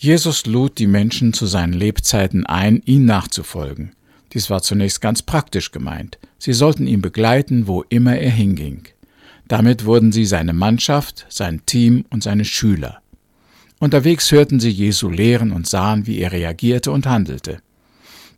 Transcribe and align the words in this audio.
Jesus 0.00 0.46
lud 0.46 0.78
die 0.78 0.86
Menschen 0.86 1.32
zu 1.32 1.46
seinen 1.46 1.72
Lebzeiten 1.72 2.46
ein, 2.46 2.80
ihm 2.84 3.04
nachzufolgen. 3.04 3.96
Dies 4.32 4.48
war 4.48 4.62
zunächst 4.62 5.00
ganz 5.00 5.22
praktisch 5.22 5.72
gemeint. 5.72 6.18
Sie 6.38 6.52
sollten 6.52 6.86
ihn 6.86 7.02
begleiten, 7.02 7.66
wo 7.66 7.82
immer 7.88 8.16
er 8.16 8.30
hinging. 8.30 8.84
Damit 9.48 9.86
wurden 9.86 10.12
sie 10.12 10.24
seine 10.24 10.52
Mannschaft, 10.52 11.26
sein 11.28 11.62
Team 11.66 12.04
und 12.10 12.22
seine 12.22 12.44
Schüler. 12.44 13.02
Unterwegs 13.80 14.30
hörten 14.30 14.60
sie 14.60 14.70
Jesu 14.70 15.10
lehren 15.10 15.50
und 15.50 15.66
sahen, 15.66 16.06
wie 16.06 16.18
er 16.18 16.30
reagierte 16.30 16.92
und 16.92 17.06
handelte. 17.06 17.60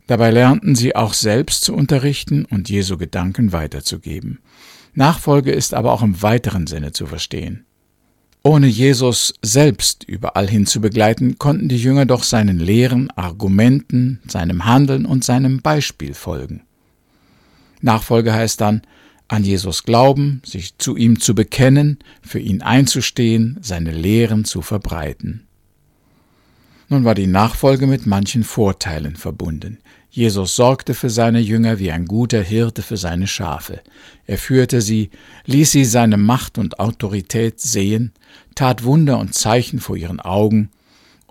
Dabei 0.07 0.31
lernten 0.31 0.73
sie 0.73 0.95
auch 0.95 1.13
selbst 1.13 1.63
zu 1.63 1.75
unterrichten 1.75 2.45
und 2.45 2.69
Jesu 2.69 2.97
Gedanken 2.97 3.51
weiterzugeben. 3.51 4.39
Nachfolge 4.95 5.51
ist 5.51 5.75
aber 5.75 5.91
auch 5.91 6.01
im 6.01 6.23
weiteren 6.23 6.65
Sinne 6.65 6.91
zu 6.91 7.05
verstehen. 7.05 7.65
Ohne 8.43 8.67
Jesus 8.67 9.35
selbst 9.43 10.03
überall 10.03 10.49
hin 10.49 10.65
zu 10.65 10.81
begleiten, 10.81 11.37
konnten 11.37 11.69
die 11.69 11.77
Jünger 11.77 12.07
doch 12.07 12.23
seinen 12.23 12.59
Lehren, 12.59 13.11
Argumenten, 13.11 14.19
seinem 14.27 14.65
Handeln 14.65 15.05
und 15.05 15.23
seinem 15.23 15.61
Beispiel 15.61 16.15
folgen. 16.15 16.63
Nachfolge 17.81 18.33
heißt 18.33 18.59
dann, 18.59 18.81
an 19.27 19.43
Jesus 19.43 19.83
glauben, 19.83 20.41
sich 20.43 20.77
zu 20.77 20.97
ihm 20.97 21.19
zu 21.19 21.35
bekennen, 21.35 21.99
für 22.21 22.39
ihn 22.39 22.61
einzustehen, 22.61 23.59
seine 23.61 23.91
Lehren 23.91 24.43
zu 24.43 24.61
verbreiten. 24.61 25.47
Nun 26.89 27.05
war 27.05 27.15
die 27.15 27.27
Nachfolge 27.27 27.87
mit 27.87 28.05
manchen 28.05 28.43
Vorteilen 28.43 29.15
verbunden. 29.15 29.77
Jesus 30.13 30.57
sorgte 30.57 30.93
für 30.93 31.09
seine 31.09 31.39
Jünger 31.39 31.79
wie 31.79 31.89
ein 31.89 32.05
guter 32.05 32.41
Hirte 32.41 32.81
für 32.81 32.97
seine 32.97 33.27
Schafe. 33.27 33.79
Er 34.27 34.37
führte 34.37 34.81
sie, 34.81 35.09
ließ 35.45 35.71
sie 35.71 35.85
seine 35.85 36.17
Macht 36.17 36.57
und 36.57 36.81
Autorität 36.81 37.61
sehen, 37.61 38.11
tat 38.53 38.83
Wunder 38.83 39.19
und 39.19 39.33
Zeichen 39.33 39.79
vor 39.79 39.95
ihren 39.95 40.19
Augen 40.19 40.69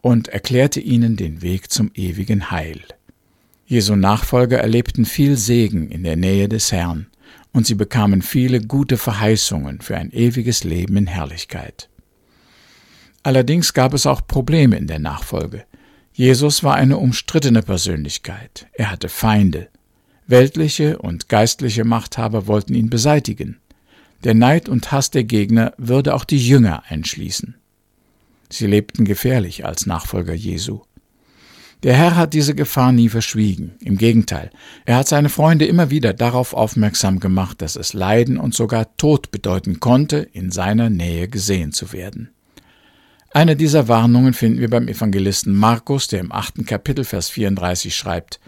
und 0.01 0.29
erklärte 0.29 0.81
ihnen 0.81 1.17
den 1.17 1.43
Weg 1.43 1.71
zum 1.71 1.91
ewigen 1.95 2.51
Heil. 2.51 2.81
Jesu 3.67 3.97
Nachfolger 3.97 4.59
erlebten 4.59 5.05
viel 5.05 5.37
Segen 5.37 5.91
in 5.91 6.03
der 6.03 6.17
Nähe 6.17 6.49
des 6.49 6.73
Herrn, 6.73 7.07
und 7.53 7.67
sie 7.67 7.75
bekamen 7.75 8.23
viele 8.23 8.61
gute 8.61 8.97
Verheißungen 8.97 9.83
für 9.83 9.97
ein 9.97 10.11
ewiges 10.11 10.65
Leben 10.65 10.97
in 10.97 11.07
Herrlichkeit. 11.07 11.91
Allerdings 13.23 13.75
gab 13.75 13.93
es 13.93 14.07
auch 14.07 14.27
Probleme 14.27 14.77
in 14.77 14.87
der 14.87 15.01
Nachfolge. 15.01 15.65
Jesus 16.13 16.63
war 16.65 16.75
eine 16.75 16.99
umstrittene 16.99 17.63
Persönlichkeit. 17.63 18.67
Er 18.73 18.91
hatte 18.91 19.09
Feinde. 19.09 19.69
Weltliche 20.27 20.99
und 20.99 21.29
geistliche 21.29 21.85
Machthaber 21.85 22.47
wollten 22.47 22.75
ihn 22.75 22.91
beseitigen. 22.91 23.59
Der 24.25 24.35
Neid 24.35 24.69
und 24.69 24.93
Hass 24.93 25.11
der 25.11 25.25
Gegner 25.25 25.73
würde 25.79 26.15
auch 26.15 26.25
die 26.25 26.39
Jünger 26.39 26.83
einschließen. 26.89 27.55
Sie 28.51 28.67
lebten 28.67 29.05
gefährlich 29.05 29.65
als 29.65 29.87
Nachfolger 29.87 30.35
Jesu. 30.35 30.83
Der 31.83 31.95
Herr 31.95 32.17
hat 32.17 32.35
diese 32.35 32.55
Gefahr 32.55 32.93
nie 32.93 33.09
verschwiegen. 33.09 33.73
Im 33.81 33.97
Gegenteil, 33.97 34.51
er 34.85 34.97
hat 34.97 35.09
seine 35.09 35.31
Freunde 35.31 35.65
immer 35.65 35.89
wieder 35.89 36.13
darauf 36.13 36.53
aufmerksam 36.53 37.21
gemacht, 37.21 37.63
dass 37.63 37.77
es 37.77 37.95
Leiden 37.95 38.37
und 38.37 38.55
sogar 38.55 38.97
Tod 38.99 39.31
bedeuten 39.31 39.81
konnte, 39.81 40.19
in 40.19 40.51
seiner 40.51 40.91
Nähe 40.91 41.29
gesehen 41.29 41.73
zu 41.73 41.93
werden. 41.93 42.31
Eine 43.33 43.55
dieser 43.55 43.87
Warnungen 43.87 44.33
finden 44.33 44.61
wir 44.61 44.69
beim 44.69 44.89
Evangelisten 44.89 45.55
Markus, 45.55 46.09
der 46.09 46.19
im 46.19 46.33
achten 46.33 46.67
Kapitel 46.67 47.05
Vers 47.05 47.31
34 47.31 47.95
schreibt. 47.95 48.41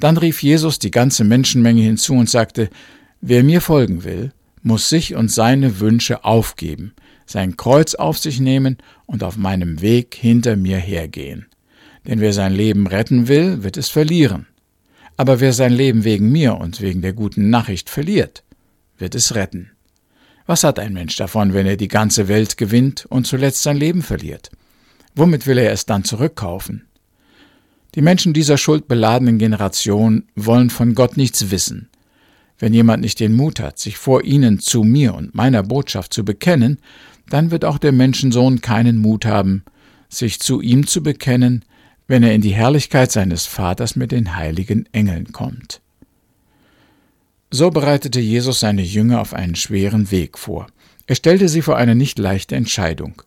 Dann 0.00 0.16
rief 0.16 0.42
Jesus 0.42 0.80
die 0.80 0.90
ganze 0.90 1.22
Menschenmenge 1.22 1.82
hinzu 1.82 2.14
und 2.14 2.28
sagte, 2.28 2.68
Wer 3.20 3.44
mir 3.44 3.60
folgen 3.60 4.02
will, 4.02 4.32
muss 4.60 4.88
sich 4.88 5.14
und 5.14 5.30
seine 5.30 5.78
Wünsche 5.78 6.24
aufgeben, 6.24 6.94
sein 7.26 7.56
Kreuz 7.56 7.94
auf 7.94 8.18
sich 8.18 8.40
nehmen 8.40 8.78
und 9.06 9.22
auf 9.22 9.36
meinem 9.36 9.80
Weg 9.80 10.16
hinter 10.16 10.56
mir 10.56 10.78
hergehen. 10.78 11.46
Denn 12.04 12.20
wer 12.20 12.32
sein 12.32 12.52
Leben 12.52 12.88
retten 12.88 13.28
will, 13.28 13.62
wird 13.62 13.76
es 13.76 13.88
verlieren. 13.88 14.46
Aber 15.16 15.38
wer 15.38 15.52
sein 15.52 15.72
Leben 15.72 16.02
wegen 16.02 16.32
mir 16.32 16.56
und 16.56 16.80
wegen 16.80 17.02
der 17.02 17.12
guten 17.12 17.50
Nachricht 17.50 17.88
verliert, 17.88 18.42
wird 18.98 19.14
es 19.14 19.36
retten. 19.36 19.70
Was 20.46 20.62
hat 20.62 20.78
ein 20.78 20.92
Mensch 20.92 21.16
davon, 21.16 21.54
wenn 21.54 21.66
er 21.66 21.76
die 21.76 21.88
ganze 21.88 22.28
Welt 22.28 22.56
gewinnt 22.56 23.06
und 23.06 23.26
zuletzt 23.26 23.62
sein 23.62 23.76
Leben 23.76 24.02
verliert? 24.02 24.50
Womit 25.14 25.46
will 25.46 25.58
er 25.58 25.72
es 25.72 25.86
dann 25.86 26.04
zurückkaufen? 26.04 26.86
Die 27.94 28.02
Menschen 28.02 28.34
dieser 28.34 28.58
schuldbeladenen 28.58 29.38
Generation 29.38 30.24
wollen 30.34 30.68
von 30.68 30.94
Gott 30.94 31.16
nichts 31.16 31.50
wissen. 31.50 31.88
Wenn 32.58 32.74
jemand 32.74 33.02
nicht 33.02 33.20
den 33.20 33.34
Mut 33.34 33.60
hat, 33.60 33.78
sich 33.78 33.96
vor 33.96 34.24
ihnen 34.24 34.58
zu 34.58 34.82
mir 34.82 35.14
und 35.14 35.34
meiner 35.34 35.62
Botschaft 35.62 36.12
zu 36.12 36.24
bekennen, 36.24 36.78
dann 37.28 37.50
wird 37.50 37.64
auch 37.64 37.78
der 37.78 37.92
Menschensohn 37.92 38.60
keinen 38.60 38.98
Mut 38.98 39.24
haben, 39.24 39.64
sich 40.08 40.40
zu 40.40 40.60
ihm 40.60 40.86
zu 40.86 41.02
bekennen, 41.02 41.64
wenn 42.06 42.22
er 42.22 42.34
in 42.34 42.42
die 42.42 42.54
Herrlichkeit 42.54 43.10
seines 43.10 43.46
Vaters 43.46 43.96
mit 43.96 44.12
den 44.12 44.36
heiligen 44.36 44.86
Engeln 44.92 45.32
kommt. 45.32 45.80
So 47.56 47.70
bereitete 47.70 48.18
Jesus 48.18 48.58
seine 48.58 48.82
Jünger 48.82 49.20
auf 49.20 49.32
einen 49.32 49.54
schweren 49.54 50.10
Weg 50.10 50.38
vor. 50.38 50.66
Er 51.06 51.14
stellte 51.14 51.48
sie 51.48 51.62
vor 51.62 51.76
eine 51.76 51.94
nicht 51.94 52.18
leichte 52.18 52.56
Entscheidung. 52.56 53.22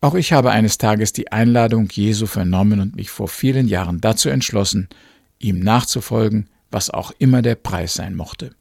Auch 0.00 0.14
ich 0.14 0.32
habe 0.32 0.52
eines 0.52 0.78
Tages 0.78 1.12
die 1.12 1.32
Einladung 1.32 1.88
Jesu 1.90 2.26
vernommen 2.26 2.78
und 2.78 2.94
mich 2.94 3.10
vor 3.10 3.26
vielen 3.26 3.66
Jahren 3.66 4.00
dazu 4.00 4.28
entschlossen, 4.28 4.88
ihm 5.40 5.58
nachzufolgen, 5.58 6.46
was 6.70 6.90
auch 6.90 7.10
immer 7.18 7.42
der 7.42 7.56
Preis 7.56 7.94
sein 7.94 8.14
mochte. 8.14 8.52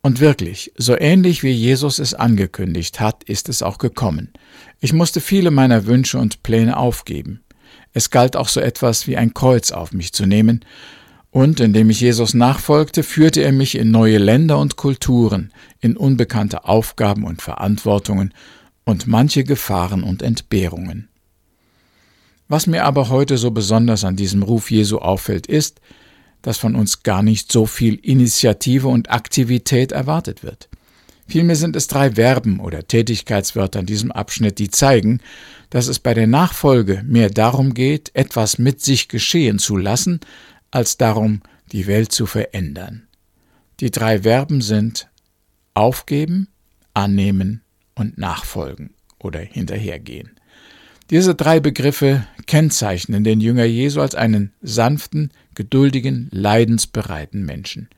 Und 0.00 0.18
wirklich, 0.18 0.72
so 0.78 0.98
ähnlich 0.98 1.42
wie 1.42 1.52
Jesus 1.52 1.98
es 1.98 2.14
angekündigt 2.14 3.00
hat, 3.00 3.22
ist 3.24 3.50
es 3.50 3.60
auch 3.60 3.76
gekommen. 3.76 4.30
Ich 4.80 4.94
musste 4.94 5.20
viele 5.20 5.50
meiner 5.50 5.84
Wünsche 5.84 6.16
und 6.16 6.42
Pläne 6.42 6.78
aufgeben. 6.78 7.42
Es 7.92 8.08
galt 8.08 8.34
auch 8.34 8.48
so 8.48 8.60
etwas 8.60 9.06
wie 9.06 9.18
ein 9.18 9.34
Kreuz 9.34 9.72
auf 9.72 9.92
mich 9.92 10.14
zu 10.14 10.24
nehmen, 10.24 10.64
und 11.36 11.60
indem 11.60 11.90
ich 11.90 12.00
Jesus 12.00 12.32
nachfolgte, 12.32 13.02
führte 13.02 13.42
er 13.42 13.52
mich 13.52 13.76
in 13.76 13.90
neue 13.90 14.16
Länder 14.16 14.58
und 14.58 14.76
Kulturen, 14.76 15.52
in 15.80 15.94
unbekannte 15.94 16.64
Aufgaben 16.64 17.24
und 17.24 17.42
Verantwortungen 17.42 18.32
und 18.86 19.06
manche 19.06 19.44
Gefahren 19.44 20.02
und 20.02 20.22
Entbehrungen. 20.22 21.10
Was 22.48 22.66
mir 22.66 22.86
aber 22.86 23.10
heute 23.10 23.36
so 23.36 23.50
besonders 23.50 24.02
an 24.02 24.16
diesem 24.16 24.42
Ruf 24.42 24.70
Jesu 24.70 24.96
auffällt, 24.96 25.46
ist, 25.46 25.82
dass 26.40 26.56
von 26.56 26.74
uns 26.74 27.02
gar 27.02 27.22
nicht 27.22 27.52
so 27.52 27.66
viel 27.66 27.96
Initiative 27.96 28.88
und 28.88 29.10
Aktivität 29.10 29.92
erwartet 29.92 30.42
wird. 30.42 30.70
Vielmehr 31.28 31.56
sind 31.56 31.76
es 31.76 31.86
drei 31.86 32.12
Verben 32.12 32.60
oder 32.60 32.88
Tätigkeitswörter 32.88 33.80
in 33.80 33.86
diesem 33.86 34.10
Abschnitt, 34.10 34.58
die 34.58 34.70
zeigen, 34.70 35.20
dass 35.68 35.88
es 35.88 35.98
bei 35.98 36.14
der 36.14 36.28
Nachfolge 36.28 37.02
mehr 37.04 37.28
darum 37.28 37.74
geht, 37.74 38.10
etwas 38.14 38.58
mit 38.58 38.80
sich 38.80 39.08
geschehen 39.08 39.58
zu 39.58 39.76
lassen, 39.76 40.20
als 40.70 40.96
darum, 40.96 41.42
die 41.72 41.86
Welt 41.86 42.12
zu 42.12 42.26
verändern. 42.26 43.06
Die 43.80 43.90
drei 43.90 44.22
Verben 44.22 44.60
sind 44.60 45.08
aufgeben, 45.74 46.48
annehmen 46.94 47.62
und 47.94 48.18
nachfolgen 48.18 48.94
oder 49.18 49.40
hinterhergehen. 49.40 50.30
Diese 51.10 51.34
drei 51.34 51.60
Begriffe 51.60 52.26
kennzeichnen 52.46 53.22
den 53.22 53.40
Jünger 53.40 53.64
Jesu 53.64 54.00
als 54.00 54.14
einen 54.14 54.52
sanften, 54.60 55.30
geduldigen, 55.54 56.28
leidensbereiten 56.32 57.44
Menschen. 57.44 57.88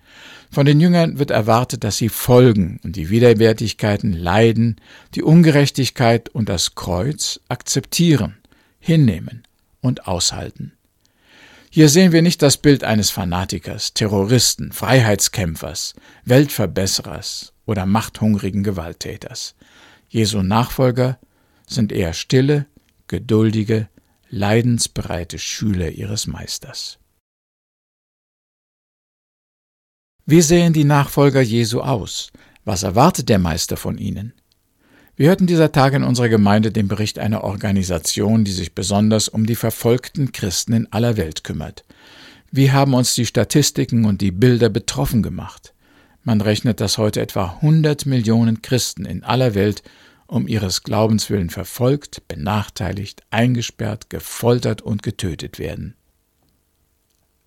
Von 0.50 0.66
den 0.66 0.80
Jüngern 0.80 1.18
wird 1.18 1.30
erwartet, 1.30 1.84
dass 1.84 1.96
sie 1.96 2.08
folgen 2.08 2.80
und 2.84 2.96
die 2.96 3.08
Widerwärtigkeiten 3.08 4.12
leiden, 4.12 4.76
die 5.14 5.22
Ungerechtigkeit 5.22 6.28
und 6.28 6.48
das 6.48 6.74
Kreuz 6.74 7.40
akzeptieren, 7.48 8.36
hinnehmen 8.78 9.42
und 9.80 10.06
aushalten. 10.06 10.72
Hier 11.78 11.88
sehen 11.88 12.10
wir 12.10 12.22
nicht 12.22 12.42
das 12.42 12.56
Bild 12.56 12.82
eines 12.82 13.10
Fanatikers, 13.10 13.94
Terroristen, 13.94 14.72
Freiheitskämpfers, 14.72 15.94
Weltverbesserers 16.24 17.52
oder 17.66 17.86
machthungrigen 17.86 18.64
Gewalttäters. 18.64 19.54
Jesu 20.08 20.42
Nachfolger 20.42 21.20
sind 21.68 21.92
eher 21.92 22.14
stille, 22.14 22.66
geduldige, 23.06 23.88
leidensbereite 24.28 25.38
Schüler 25.38 25.90
ihres 25.90 26.26
Meisters. 26.26 26.98
Wie 30.26 30.42
sehen 30.42 30.72
die 30.72 30.82
Nachfolger 30.82 31.42
Jesu 31.42 31.80
aus? 31.80 32.32
Was 32.64 32.82
erwartet 32.82 33.28
der 33.28 33.38
Meister 33.38 33.76
von 33.76 33.98
ihnen? 33.98 34.32
Wir 35.18 35.30
hörten 35.30 35.48
dieser 35.48 35.72
Tage 35.72 35.96
in 35.96 36.04
unserer 36.04 36.28
Gemeinde 36.28 36.70
den 36.70 36.86
Bericht 36.86 37.18
einer 37.18 37.42
Organisation, 37.42 38.44
die 38.44 38.52
sich 38.52 38.76
besonders 38.76 39.28
um 39.28 39.46
die 39.46 39.56
verfolgten 39.56 40.30
Christen 40.30 40.72
in 40.74 40.92
aller 40.92 41.16
Welt 41.16 41.42
kümmert. 41.42 41.84
Wie 42.52 42.70
haben 42.70 42.94
uns 42.94 43.16
die 43.16 43.26
Statistiken 43.26 44.04
und 44.04 44.20
die 44.20 44.30
Bilder 44.30 44.68
betroffen 44.68 45.24
gemacht? 45.24 45.74
Man 46.22 46.40
rechnet, 46.40 46.80
dass 46.80 46.98
heute 46.98 47.20
etwa 47.20 47.54
100 47.54 48.06
Millionen 48.06 48.62
Christen 48.62 49.06
in 49.06 49.24
aller 49.24 49.56
Welt 49.56 49.82
um 50.28 50.46
ihres 50.46 50.84
Glaubens 50.84 51.30
willen 51.30 51.50
verfolgt, 51.50 52.28
benachteiligt, 52.28 53.24
eingesperrt, 53.30 54.10
gefoltert 54.10 54.82
und 54.82 55.02
getötet 55.02 55.58
werden. 55.58 55.96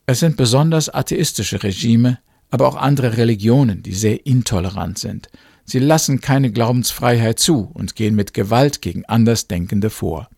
Es 0.07 0.19
sind 0.19 0.35
besonders 0.35 0.89
atheistische 0.89 1.63
Regime, 1.63 2.19
aber 2.49 2.67
auch 2.67 2.75
andere 2.75 3.15
Religionen, 3.15 3.81
die 3.81 3.93
sehr 3.93 4.25
intolerant 4.25 4.99
sind, 4.99 5.29
Sie 5.65 5.79
lassen 5.79 6.21
keine 6.21 6.51
Glaubensfreiheit 6.51 7.39
zu 7.39 7.71
und 7.73 7.95
gehen 7.95 8.15
mit 8.15 8.33
Gewalt 8.33 8.81
gegen 8.81 9.05
Andersdenkende 9.05 9.89
vor. 9.89 10.29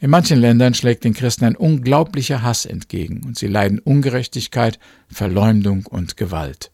In 0.00 0.10
manchen 0.10 0.38
Ländern 0.38 0.74
schlägt 0.74 1.04
den 1.04 1.14
Christen 1.14 1.44
ein 1.44 1.56
unglaublicher 1.56 2.42
Hass 2.42 2.66
entgegen 2.66 3.22
und 3.24 3.36
sie 3.36 3.48
leiden 3.48 3.80
Ungerechtigkeit, 3.80 4.78
Verleumdung 5.08 5.86
und 5.86 6.16
Gewalt. 6.16 6.70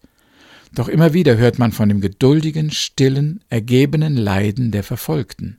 Doch 0.75 0.89
immer 0.89 1.15
wieder 1.15 1.37
hört 1.37 1.59
man 1.59 1.73
von 1.73 1.89
dem 1.89 2.01
geduldigen, 2.01 2.71
stillen, 2.71 3.43
ergebenen 3.49 4.17
Leiden 4.17 4.73
der 4.73 4.83
Verfolgten. 4.83 5.59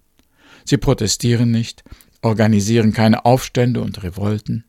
Sie 0.63 0.77
protestieren 0.77 1.51
nicht, 1.51 1.83
organisieren 2.21 2.91
keine 2.91 3.25
Aufstände 3.25 3.81
und 3.81 4.03
Revolten, 4.03 4.65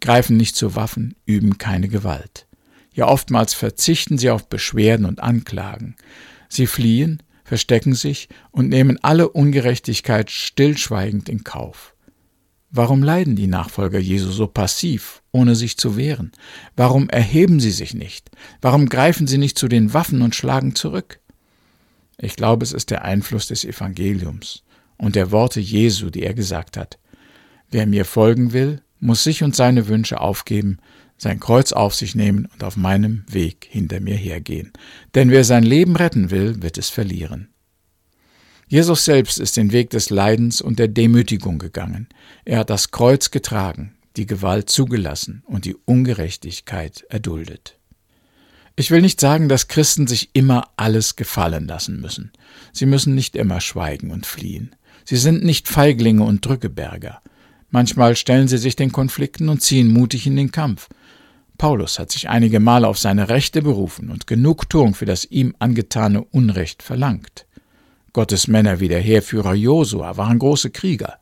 greifen 0.00 0.36
nicht 0.36 0.56
zu 0.56 0.74
Waffen, 0.74 1.16
üben 1.26 1.58
keine 1.58 1.88
Gewalt. 1.88 2.46
Ja, 2.94 3.08
oftmals 3.08 3.54
verzichten 3.54 4.18
sie 4.18 4.30
auf 4.30 4.48
Beschwerden 4.48 5.04
und 5.04 5.20
Anklagen. 5.20 5.96
Sie 6.48 6.66
fliehen, 6.66 7.22
verstecken 7.44 7.94
sich 7.94 8.28
und 8.50 8.68
nehmen 8.68 8.98
alle 9.02 9.28
Ungerechtigkeit 9.28 10.30
stillschweigend 10.30 11.28
in 11.28 11.44
Kauf. 11.44 11.94
Warum 12.70 13.02
leiden 13.02 13.34
die 13.34 13.46
Nachfolger 13.46 13.98
Jesu 13.98 14.30
so 14.30 14.46
passiv, 14.46 15.22
ohne 15.32 15.54
sich 15.54 15.78
zu 15.78 15.96
wehren? 15.96 16.32
Warum 16.76 17.08
erheben 17.08 17.60
sie 17.60 17.70
sich 17.70 17.94
nicht? 17.94 18.30
Warum 18.60 18.90
greifen 18.90 19.26
sie 19.26 19.38
nicht 19.38 19.58
zu 19.58 19.68
den 19.68 19.94
Waffen 19.94 20.20
und 20.20 20.34
schlagen 20.34 20.74
zurück? 20.74 21.20
Ich 22.18 22.36
glaube, 22.36 22.64
es 22.64 22.72
ist 22.72 22.90
der 22.90 23.04
Einfluss 23.04 23.46
des 23.46 23.64
Evangeliums 23.64 24.64
und 24.98 25.16
der 25.16 25.30
Worte 25.30 25.60
Jesu, 25.60 26.10
die 26.10 26.24
er 26.24 26.34
gesagt 26.34 26.76
hat. 26.76 26.98
Wer 27.70 27.86
mir 27.86 28.04
folgen 28.04 28.52
will, 28.52 28.82
muss 29.00 29.24
sich 29.24 29.42
und 29.42 29.54
seine 29.54 29.88
Wünsche 29.88 30.20
aufgeben, 30.20 30.78
sein 31.16 31.40
Kreuz 31.40 31.72
auf 31.72 31.94
sich 31.94 32.14
nehmen 32.14 32.46
und 32.46 32.64
auf 32.64 32.76
meinem 32.76 33.24
Weg 33.28 33.66
hinter 33.68 34.00
mir 34.00 34.16
hergehen. 34.16 34.72
Denn 35.14 35.30
wer 35.30 35.44
sein 35.44 35.64
Leben 35.64 35.96
retten 35.96 36.30
will, 36.30 36.62
wird 36.62 36.78
es 36.78 36.90
verlieren. 36.90 37.48
Jesus 38.68 39.04
selbst 39.04 39.38
ist 39.38 39.56
den 39.56 39.72
Weg 39.72 39.90
des 39.90 40.10
Leidens 40.10 40.60
und 40.60 40.78
der 40.78 40.88
Demütigung 40.88 41.58
gegangen. 41.58 42.08
Er 42.44 42.58
hat 42.58 42.70
das 42.70 42.90
Kreuz 42.90 43.30
getragen, 43.30 43.94
die 44.16 44.26
Gewalt 44.26 44.68
zugelassen 44.68 45.42
und 45.46 45.64
die 45.64 45.74
Ungerechtigkeit 45.74 47.04
erduldet. 47.08 47.78
Ich 48.76 48.90
will 48.90 49.00
nicht 49.00 49.20
sagen, 49.20 49.48
dass 49.48 49.66
Christen 49.66 50.06
sich 50.06 50.30
immer 50.34 50.68
alles 50.76 51.16
gefallen 51.16 51.66
lassen 51.66 52.00
müssen. 52.00 52.30
Sie 52.72 52.86
müssen 52.86 53.14
nicht 53.14 53.34
immer 53.34 53.60
schweigen 53.60 54.12
und 54.12 54.26
fliehen. 54.26 54.76
Sie 55.04 55.16
sind 55.16 55.42
nicht 55.42 55.66
Feiglinge 55.66 56.22
und 56.22 56.44
Drückeberger. 56.46 57.22
Manchmal 57.70 58.16
stellen 58.16 58.48
sie 58.48 58.58
sich 58.58 58.76
den 58.76 58.92
Konflikten 58.92 59.48
und 59.48 59.62
ziehen 59.62 59.92
mutig 59.92 60.26
in 60.26 60.36
den 60.36 60.52
Kampf. 60.52 60.88
Paulus 61.58 61.98
hat 61.98 62.12
sich 62.12 62.28
einige 62.28 62.60
Male 62.60 62.86
auf 62.86 62.98
seine 62.98 63.28
Rechte 63.28 63.62
berufen 63.62 64.10
und 64.10 64.26
Genugtuung 64.26 64.94
für 64.94 65.06
das 65.06 65.24
ihm 65.24 65.54
angetane 65.58 66.22
Unrecht 66.22 66.82
verlangt. 66.82 67.46
Gottes 68.12 68.46
Männer 68.48 68.80
wie 68.80 68.88
der 68.88 69.00
Heerführer 69.00 69.54
Josua 69.54 70.16
waren 70.16 70.38
große 70.38 70.70
Krieger. 70.70 71.18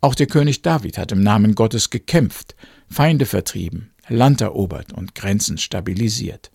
Auch 0.00 0.14
der 0.14 0.26
König 0.26 0.62
David 0.62 0.98
hat 0.98 1.10
im 1.12 1.22
Namen 1.22 1.54
Gottes 1.54 1.90
gekämpft, 1.90 2.54
Feinde 2.88 3.26
vertrieben, 3.26 3.90
Land 4.08 4.40
erobert 4.40 4.92
und 4.92 5.14
Grenzen 5.14 5.58
stabilisiert. 5.58 6.50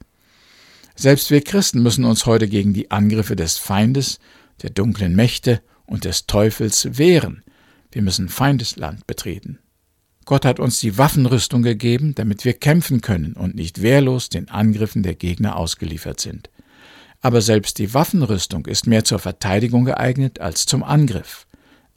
Selbst 0.95 1.31
wir 1.31 1.41
Christen 1.41 1.83
müssen 1.83 2.05
uns 2.05 2.25
heute 2.25 2.47
gegen 2.47 2.73
die 2.73 2.91
Angriffe 2.91 3.35
des 3.35 3.57
Feindes, 3.57 4.19
der 4.61 4.69
dunklen 4.69 5.15
Mächte 5.15 5.61
und 5.85 6.05
des 6.05 6.27
Teufels 6.27 6.97
wehren. 6.97 7.43
Wir 7.97 8.03
müssen 8.03 8.29
Feindesland 8.29 9.05
betreten. 9.07 9.59
Gott 10.23 10.45
hat 10.45 10.61
uns 10.61 10.79
die 10.79 10.97
Waffenrüstung 10.97 11.63
gegeben, 11.63 12.15
damit 12.15 12.45
wir 12.45 12.53
kämpfen 12.53 13.01
können 13.01 13.33
und 13.33 13.55
nicht 13.55 13.81
wehrlos 13.81 14.29
den 14.29 14.49
Angriffen 14.49 15.03
der 15.03 15.15
Gegner 15.15 15.57
ausgeliefert 15.57 16.21
sind 16.21 16.49
aber 17.21 17.41
selbst 17.41 17.79
die 17.79 17.93
Waffenrüstung 17.93 18.65
ist 18.65 18.87
mehr 18.87 19.03
zur 19.03 19.19
Verteidigung 19.19 19.85
geeignet 19.85 20.39
als 20.39 20.65
zum 20.65 20.83
Angriff. 20.83 21.47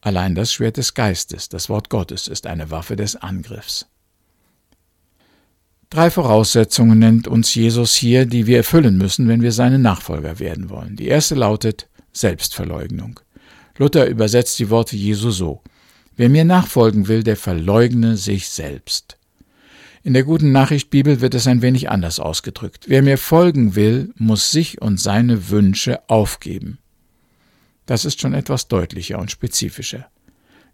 Allein 0.01 0.35
das 0.35 0.53
Schwert 0.53 0.77
des 0.77 0.95
Geistes, 0.95 1.49
das 1.49 1.69
Wort 1.69 1.91
Gottes, 1.91 2.27
ist 2.27 2.47
eine 2.47 2.71
Waffe 2.71 2.97
des 2.97 3.17
Angriffs. 3.17 3.87
Drei 5.91 6.11
Voraussetzungen 6.11 6.99
nennt 6.99 7.29
uns 7.29 7.55
Jesus 7.55 7.95
hier, 7.95 8.25
die 8.25 8.47
wir 8.47 8.59
erfüllen 8.59 8.97
müssen, 8.97 9.29
wenn 9.29 9.43
wir 9.43 9.53
seine 9.53 9.79
Nachfolger 9.79 10.39
werden 10.39 10.71
wollen. 10.71 10.97
Die 10.97 11.09
erste 11.09 11.35
lautet 11.35 11.89
Selbstverleugnung. 12.13 13.21
Luther 13.77 14.07
übersetzt 14.07 14.59
die 14.59 14.71
Worte 14.71 14.97
Jesu 14.97 15.31
so 15.31 15.63
Wer 16.21 16.29
mir 16.29 16.45
nachfolgen 16.45 17.09
will, 17.09 17.23
der 17.23 17.39
verleugne 17.39 18.19
sich 18.19 18.51
selbst. 18.51 19.17
In 20.03 20.13
der 20.13 20.23
guten 20.23 20.53
Nachricht 20.53 20.91
Bibel 20.91 21.23
wird 21.23 21.35
es 21.35 21.47
ein 21.47 21.63
wenig 21.63 21.89
anders 21.89 22.21
ausgedrückt. 22.21 22.85
Wer 22.89 23.01
mir 23.01 23.17
folgen 23.17 23.75
will, 23.75 24.13
muss 24.17 24.51
sich 24.51 24.83
und 24.83 25.01
seine 25.01 25.49
Wünsche 25.49 26.07
aufgeben. 26.11 26.77
Das 27.87 28.05
ist 28.05 28.21
schon 28.21 28.35
etwas 28.35 28.69
deutlicher 28.69 29.19
und 29.19 29.31
spezifischer. 29.31 30.11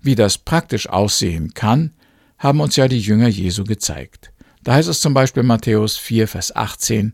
Wie 0.01 0.17
das 0.17 0.37
praktisch 0.37 0.89
aussehen 0.89 1.55
kann, 1.55 1.93
haben 2.39 2.59
uns 2.59 2.75
ja 2.75 2.89
die 2.89 2.99
Jünger 2.99 3.29
Jesu 3.29 3.63
gezeigt. 3.63 4.33
Da 4.65 4.75
heißt 4.75 4.89
es 4.89 4.99
zum 4.99 5.15
Beispiel 5.15 5.45
Matthäus 5.45 5.97
4, 5.97 6.27
Vers 6.27 6.57
18, 6.57 7.13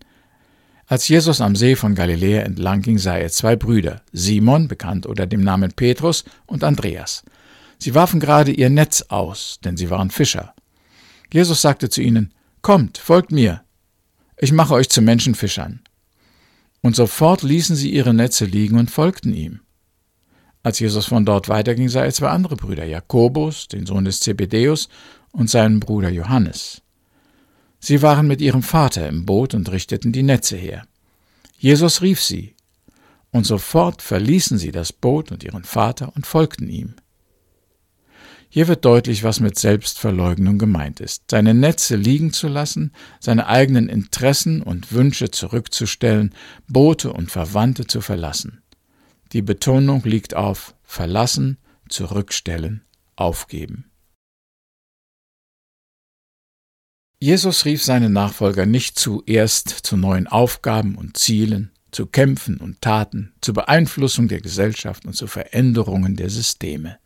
als 0.87 1.07
Jesus 1.07 1.43
am 1.43 1.55
See 1.55 1.77
von 1.77 1.95
Galiläa 1.95 2.45
entlang 2.45 2.81
ging, 2.81 2.97
sah 2.97 3.19
er 3.19 3.29
zwei 3.29 3.57
Brüder, 3.57 4.01
Simon, 4.13 4.69
bekannt 4.69 5.05
unter 5.05 5.27
dem 5.27 5.43
Namen 5.43 5.73
Petrus, 5.73 6.25
und 6.47 6.65
Andreas. 6.65 7.25
Sie 7.83 7.97
warfen 7.97 8.21
gerade 8.21 8.53
ihr 8.53 8.71
Netz 8.71 9.03
aus, 9.09 9.59
denn 9.65 9.77
sie 9.77 9.91
waren 9.91 10.11
Fischer. 10.11 10.55
Jesus 11.33 11.63
sagte 11.63 11.91
zu 11.91 12.01
ihnen, 12.01 12.33
Kommt, 12.61 12.97
folgt 12.97 13.33
mir, 13.33 13.65
ich 14.39 14.53
mache 14.53 14.75
euch 14.75 14.89
zu 14.89 15.03
Menschenfischern. 15.03 15.81
Und 16.81 16.95
sofort 16.95 17.43
ließen 17.43 17.75
sie 17.75 17.93
ihre 17.93 18.15
Netze 18.15 18.45
liegen 18.45 18.79
und 18.79 18.89
folgten 18.89 19.35
ihm. 19.35 19.63
Als 20.63 20.79
Jesus 20.79 21.07
von 21.07 21.25
dort 21.25 21.49
weiterging, 21.49 21.89
sah 21.89 22.05
er 22.05 22.13
zwei 22.13 22.29
andere 22.29 22.55
Brüder, 22.55 22.85
Jakobus, 22.85 23.67
den 23.67 23.85
Sohn 23.85 24.05
des 24.05 24.21
Zebedäus, 24.21 24.89
und 25.33 25.51
seinen 25.51 25.81
Bruder 25.81 26.11
Johannes. 26.11 26.83
Sie 27.81 28.01
waren 28.01 28.29
mit 28.29 28.41
ihrem 28.41 28.63
Vater 28.63 29.09
im 29.09 29.27
Boot 29.27 29.55
und 29.55 29.73
richteten 29.73 30.13
die 30.13 30.23
Netze 30.23 30.57
her. 30.57 30.87
Jesus 31.59 32.01
rief 32.01 32.23
sie, 32.23 32.55
und 33.33 33.45
sofort 33.45 34.03
verließen 34.03 34.57
sie 34.57 34.71
das 34.71 34.93
Boot 34.93 35.33
und 35.33 35.43
ihren 35.43 35.65
Vater 35.65 36.13
und 36.15 36.29
folgten 36.29 36.69
ihm. 36.69 36.95
Hier 38.55 38.69
wird 38.69 38.85
deutlich, 38.85 39.25
was 39.25 39.41
mit 39.41 39.59
Selbstverleugnung 39.59 40.59
gemeint 40.59 41.01
ist. 41.01 41.23
Seine 41.31 41.55
Netze 41.55 41.97
liegen 41.97 42.35
zu 42.35 42.49
lassen, 42.49 42.93
seine 43.19 43.47
eigenen 43.47 43.89
Interessen 43.89 44.61
und 44.61 44.93
Wünsche 44.93 45.31
zurückzustellen, 45.31 46.35
Boote 46.69 47.15
und 47.15 47.31
Verwandte 47.31 47.87
zu 47.87 48.03
verlassen. 48.03 48.61
Die 49.33 49.41
Betonung 49.41 50.03
liegt 50.05 50.35
auf 50.35 50.75
verlassen, 50.83 51.57
zurückstellen, 51.89 52.85
aufgeben. 53.17 53.91
Jesus 57.21 57.65
rief 57.65 57.83
seine 57.83 58.11
Nachfolger 58.11 58.67
nicht 58.67 58.99
zuerst 58.99 59.71
zu 59.71 59.97
neuen 59.97 60.27
Aufgaben 60.27 60.97
und 60.97 61.17
Zielen, 61.17 61.71
zu 61.91 62.05
Kämpfen 62.05 62.59
und 62.59 62.83
Taten, 62.83 63.33
zur 63.41 63.55
Beeinflussung 63.55 64.29
der 64.29 64.43
Gesellschaft 64.43 65.07
und 65.07 65.15
zu 65.15 65.27
Veränderungen 65.27 66.17
der 66.17 66.29
Systeme 66.29 66.99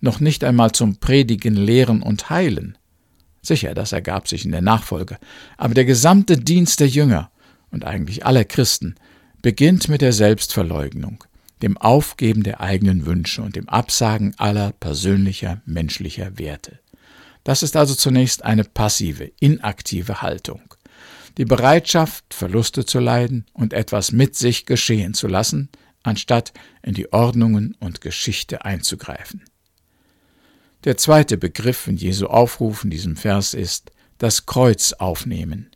noch 0.00 0.20
nicht 0.20 0.44
einmal 0.44 0.72
zum 0.72 0.96
Predigen, 0.96 1.54
Lehren 1.54 2.02
und 2.02 2.30
Heilen. 2.30 2.76
Sicher, 3.42 3.74
das 3.74 3.92
ergab 3.92 4.28
sich 4.28 4.44
in 4.44 4.52
der 4.52 4.62
Nachfolge, 4.62 5.18
aber 5.56 5.74
der 5.74 5.84
gesamte 5.84 6.36
Dienst 6.36 6.80
der 6.80 6.88
Jünger 6.88 7.30
und 7.70 7.84
eigentlich 7.84 8.26
aller 8.26 8.44
Christen 8.44 8.96
beginnt 9.42 9.88
mit 9.88 10.02
der 10.02 10.12
Selbstverleugnung, 10.12 11.24
dem 11.62 11.78
Aufgeben 11.78 12.42
der 12.42 12.60
eigenen 12.60 13.06
Wünsche 13.06 13.42
und 13.42 13.56
dem 13.56 13.68
Absagen 13.68 14.34
aller 14.38 14.72
persönlicher 14.72 15.62
menschlicher 15.64 16.38
Werte. 16.38 16.80
Das 17.44 17.62
ist 17.62 17.76
also 17.76 17.94
zunächst 17.94 18.44
eine 18.44 18.64
passive, 18.64 19.32
inaktive 19.40 20.20
Haltung. 20.20 20.62
Die 21.38 21.46
Bereitschaft, 21.46 22.34
Verluste 22.34 22.84
zu 22.84 22.98
leiden 22.98 23.46
und 23.54 23.72
etwas 23.72 24.12
mit 24.12 24.36
sich 24.36 24.66
geschehen 24.66 25.14
zu 25.14 25.26
lassen, 25.26 25.70
anstatt 26.02 26.52
in 26.82 26.94
die 26.94 27.12
Ordnungen 27.12 27.76
und 27.80 28.00
Geschichte 28.00 28.64
einzugreifen. 28.64 29.42
Der 30.84 30.96
zweite 30.96 31.36
Begriff 31.36 31.86
in 31.88 31.98
Jesu 31.98 32.26
Aufruf 32.26 32.84
in 32.84 32.90
diesem 32.90 33.14
Vers 33.14 33.52
ist 33.52 33.90
das 34.16 34.46
Kreuz 34.46 34.94
aufnehmen. 34.94 35.70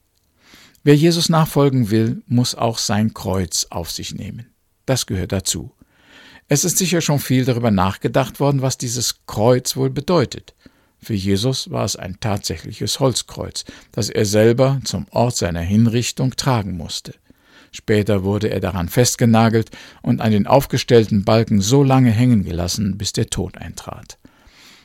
Wer 0.83 0.97
Jesus 0.97 1.29
nachfolgen 1.29 1.91
will, 1.91 2.23
muss 2.27 2.55
auch 2.55 2.79
sein 2.79 3.13
Kreuz 3.13 3.67
auf 3.69 3.91
sich 3.91 4.15
nehmen. 4.15 4.47
Das 4.87 5.05
gehört 5.05 5.33
dazu. 5.33 5.73
Es 6.49 6.65
ist 6.65 6.79
sicher 6.79 7.03
schon 7.03 7.19
viel 7.19 7.45
darüber 7.45 7.71
nachgedacht 7.71 8.41
worden, 8.41 8.63
was 8.63 8.79
dieses 8.79 9.27
Kreuz 9.27 9.77
wohl 9.77 9.91
bedeutet. 9.91 10.55
Für 11.03 11.15
Jesus 11.15 11.71
war 11.71 11.85
es 11.85 11.97
ein 11.97 12.19
tatsächliches 12.21 12.99
Holzkreuz, 12.99 13.67
das 13.93 14.09
er 14.09 14.25
selber 14.25 14.81
zum 14.85 15.07
Ort 15.11 15.37
seiner 15.37 15.61
Hinrichtung 15.61 16.35
tragen 16.35 16.79
musste. 16.79 17.15
Später 17.73 18.25
wurde 18.25 18.49
er 18.49 18.61
daran 18.61 18.89
festgenagelt 18.89 19.71
und 20.01 20.23
an 20.23 20.33
den 20.33 20.47
aufgestellten 20.47 21.25
Balken 21.25 21.61
so 21.61 21.83
lange 21.83 22.11
hängen 22.11 22.43
gelassen, 22.43 22.97
bis 22.97 23.13
der 23.13 23.27
Tod 23.27 23.59
eintrat. 23.59 24.19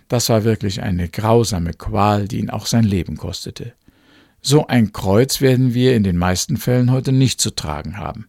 Das 0.10 0.28
war 0.28 0.44
wirklich 0.44 0.82
eine 0.82 1.08
grausame 1.08 1.74
Qual, 1.74 2.28
die 2.28 2.40
ihn 2.40 2.50
auch 2.50 2.66
sein 2.66 2.84
Leben 2.84 3.16
kostete. 3.16 3.74
So 4.42 4.68
ein 4.68 4.92
Kreuz 4.92 5.40
werden 5.40 5.74
wir 5.74 5.96
in 5.96 6.04
den 6.04 6.18
meisten 6.18 6.58
Fällen 6.58 6.92
heute 6.92 7.12
nicht 7.12 7.40
zu 7.40 7.52
tragen 7.52 7.98
haben. 7.98 8.28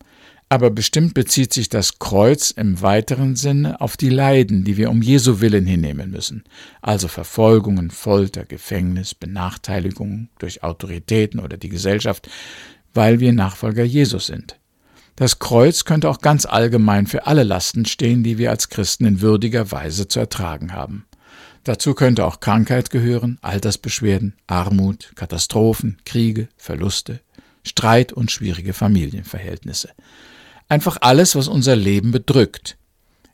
Aber 0.53 0.71
bestimmt 0.71 1.15
bezieht 1.15 1.55
sich 1.55 1.69
das 1.69 2.01
Kreuz 2.01 2.51
im 2.51 2.83
weiteren 2.83 3.37
Sinne 3.37 3.81
auf 3.81 3.97
die 3.97 4.11
Leiden, 4.11 4.65
die 4.65 4.77
wir 4.77 4.91
um 4.91 5.01
Jesu 5.01 5.41
willen 5.41 5.65
hinnehmen 5.65 6.11
müssen, 6.11 6.43
also 6.83 7.07
Verfolgungen, 7.07 7.91
Folter, 7.91 8.45
Gefängnis, 8.45 9.15
Benachteiligungen 9.15 10.29
durch 10.41 10.65
Autoritäten 10.65 11.39
oder 11.39 11.57
die 11.57 11.69
Gesellschaft, 11.69 12.29
weil 12.93 13.21
wir 13.21 13.33
Nachfolger 13.33 13.85
Jesus 13.85 14.27
sind. 14.27 14.59
Das 15.15 15.39
Kreuz 15.39 15.85
könnte 15.85 16.11
auch 16.11 16.19
ganz 16.19 16.47
allgemein 16.47 17.07
für 17.07 17.27
alle 17.27 17.45
Lasten 17.45 17.87
stehen, 17.87 18.25
die 18.25 18.37
wir 18.37 18.51
als 18.51 18.69
Christen 18.69 19.05
in 19.07 19.21
würdiger 19.21 19.71
Weise 19.71 20.09
zu 20.09 20.19
ertragen 20.19 20.73
haben. 20.73 21.05
Dazu 21.65 21.95
könnte 21.95 22.25
auch 22.25 22.41
Krankheit 22.41 22.91
gehören, 22.91 23.39
Altersbeschwerden, 23.43 24.35
Armut, 24.47 25.13
Katastrophen, 25.15 25.99
Kriege, 26.05 26.49
Verluste, 26.57 27.21
Streit 27.65 28.13
und 28.13 28.31
schwierige 28.31 28.73
Familienverhältnisse. 28.73 29.91
Einfach 30.69 30.99
alles, 31.01 31.37
was 31.37 31.49
unser 31.49 31.77
Leben 31.77 32.13
bedrückt. 32.13 32.79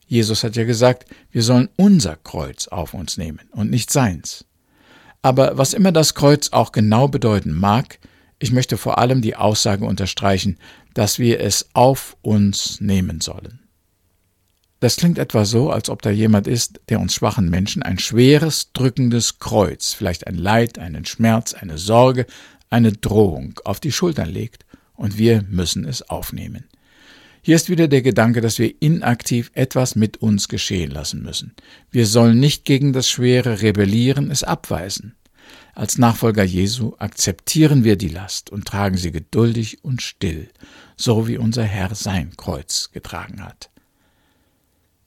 Jesus 0.06 0.42
hat 0.42 0.56
ja 0.56 0.64
gesagt, 0.64 1.08
wir 1.30 1.42
sollen 1.42 1.68
unser 1.76 2.16
Kreuz 2.16 2.68
auf 2.68 2.94
uns 2.94 3.16
nehmen 3.16 3.48
und 3.52 3.70
nicht 3.70 3.92
seins. 3.92 4.44
Aber 5.22 5.58
was 5.58 5.72
immer 5.72 5.92
das 5.92 6.14
Kreuz 6.14 6.50
auch 6.52 6.72
genau 6.72 7.08
bedeuten 7.08 7.52
mag, 7.52 7.98
ich 8.38 8.52
möchte 8.52 8.76
vor 8.76 8.98
allem 8.98 9.22
die 9.22 9.36
Aussage 9.36 9.84
unterstreichen, 9.84 10.58
dass 10.94 11.18
wir 11.18 11.40
es 11.40 11.68
auf 11.74 12.16
uns 12.22 12.80
nehmen 12.80 13.20
sollen. 13.20 13.65
Das 14.80 14.96
klingt 14.96 15.18
etwa 15.18 15.44
so, 15.44 15.70
als 15.70 15.88
ob 15.88 16.02
da 16.02 16.10
jemand 16.10 16.46
ist, 16.46 16.80
der 16.90 17.00
uns 17.00 17.14
schwachen 17.14 17.48
Menschen 17.48 17.82
ein 17.82 17.98
schweres, 17.98 18.72
drückendes 18.72 19.38
Kreuz, 19.38 19.94
vielleicht 19.94 20.26
ein 20.26 20.36
Leid, 20.36 20.78
einen 20.78 21.06
Schmerz, 21.06 21.54
eine 21.54 21.78
Sorge, 21.78 22.26
eine 22.68 22.92
Drohung 22.92 23.58
auf 23.64 23.80
die 23.80 23.92
Schultern 23.92 24.28
legt, 24.28 24.66
und 24.94 25.18
wir 25.18 25.44
müssen 25.48 25.84
es 25.84 26.02
aufnehmen. 26.08 26.64
Hier 27.42 27.54
ist 27.54 27.70
wieder 27.70 27.86
der 27.86 28.02
Gedanke, 28.02 28.40
dass 28.40 28.58
wir 28.58 28.74
inaktiv 28.80 29.50
etwas 29.54 29.94
mit 29.94 30.16
uns 30.16 30.48
geschehen 30.48 30.90
lassen 30.90 31.22
müssen. 31.22 31.54
Wir 31.90 32.06
sollen 32.06 32.40
nicht 32.40 32.64
gegen 32.64 32.92
das 32.92 33.08
Schwere 33.08 33.62
rebellieren, 33.62 34.30
es 34.30 34.42
abweisen. 34.42 35.14
Als 35.74 35.96
Nachfolger 35.96 36.42
Jesu 36.42 36.94
akzeptieren 36.98 37.84
wir 37.84 37.96
die 37.96 38.08
Last 38.08 38.50
und 38.50 38.66
tragen 38.66 38.96
sie 38.96 39.12
geduldig 39.12 39.84
und 39.84 40.02
still, 40.02 40.48
so 40.96 41.28
wie 41.28 41.38
unser 41.38 41.64
Herr 41.64 41.94
sein 41.94 42.32
Kreuz 42.36 42.90
getragen 42.92 43.44
hat. 43.44 43.70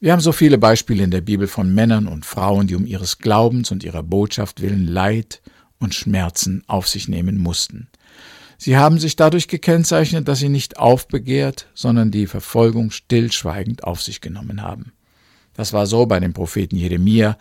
Wir 0.01 0.13
haben 0.13 0.21
so 0.21 0.31
viele 0.31 0.57
Beispiele 0.57 1.03
in 1.03 1.11
der 1.11 1.19
Bibel 1.19 1.45
von 1.45 1.75
Männern 1.75 2.07
und 2.07 2.25
Frauen, 2.25 2.67
die 2.67 2.75
um 2.75 2.85
ihres 2.85 3.17
Glaubens 3.17 3.69
und 3.69 3.83
ihrer 3.83 4.01
Botschaft 4.01 4.61
willen 4.61 4.87
Leid 4.87 5.41
und 5.77 5.93
Schmerzen 5.93 6.63
auf 6.67 6.87
sich 6.87 7.09
nehmen 7.09 7.37
mussten. 7.37 7.89
Sie 8.57 8.77
haben 8.77 8.97
sich 8.97 9.17
dadurch 9.17 9.49
gekennzeichnet, 9.49 10.29
dass 10.29 10.39
sie 10.39 10.47
nicht 10.47 10.77
aufbegehrt, 10.77 11.67
sondern 11.73 12.11
die 12.11 12.27
Verfolgung 12.27 12.91
stillschweigend 12.91 13.83
auf 13.83 14.01
sich 14.01 14.21
genommen 14.21 14.61
haben. 14.61 14.93
Das 15.53 15.73
war 15.73 15.85
so 15.85 16.05
bei 16.05 16.21
dem 16.21 16.31
Propheten 16.31 16.77
Jeremia, 16.77 17.37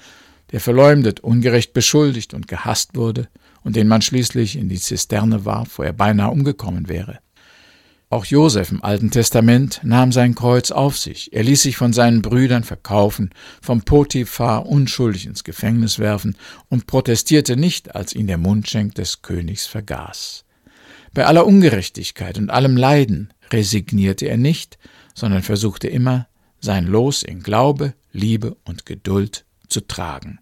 der 0.50 0.60
verleumdet, 0.60 1.20
ungerecht 1.20 1.72
beschuldigt 1.72 2.34
und 2.34 2.48
gehasst 2.48 2.96
wurde 2.96 3.28
und 3.62 3.76
den 3.76 3.86
man 3.86 4.02
schließlich 4.02 4.56
in 4.56 4.68
die 4.68 4.80
Zisterne 4.80 5.44
warf, 5.44 5.78
wo 5.78 5.84
er 5.84 5.92
beinahe 5.92 6.32
umgekommen 6.32 6.88
wäre. 6.88 7.20
Auch 8.10 8.24
Josef 8.24 8.72
im 8.72 8.82
Alten 8.82 9.10
Testament 9.10 9.80
nahm 9.82 10.12
sein 10.12 10.34
Kreuz 10.34 10.70
auf 10.70 10.96
sich. 10.96 11.34
Er 11.34 11.42
ließ 11.42 11.62
sich 11.62 11.76
von 11.76 11.92
seinen 11.92 12.22
Brüdern 12.22 12.64
verkaufen, 12.64 13.30
vom 13.60 13.82
Potiphar 13.82 14.64
unschuldig 14.64 15.26
ins 15.26 15.44
Gefängnis 15.44 15.98
werfen 15.98 16.34
und 16.70 16.86
protestierte 16.86 17.56
nicht, 17.56 17.94
als 17.94 18.14
ihn 18.14 18.26
der 18.26 18.38
Mundschenk 18.38 18.94
des 18.94 19.20
Königs 19.20 19.66
vergaß. 19.66 20.46
Bei 21.12 21.26
aller 21.26 21.46
Ungerechtigkeit 21.46 22.38
und 22.38 22.48
allem 22.48 22.78
Leiden 22.78 23.34
resignierte 23.52 24.24
er 24.24 24.38
nicht, 24.38 24.78
sondern 25.14 25.42
versuchte 25.42 25.88
immer, 25.88 26.28
sein 26.60 26.86
Los 26.86 27.22
in 27.22 27.42
Glaube, 27.42 27.92
Liebe 28.12 28.56
und 28.64 28.86
Geduld 28.86 29.44
zu 29.68 29.82
tragen. 29.82 30.38